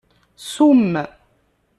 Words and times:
Summ. 0.51 0.95